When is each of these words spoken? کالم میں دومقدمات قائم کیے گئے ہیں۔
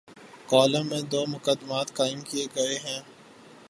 کالم 0.47 0.87
میں 0.87 1.01
دومقدمات 1.01 1.93
قائم 1.93 2.21
کیے 2.21 2.45
گئے 2.55 2.77
ہیں۔ 2.77 2.99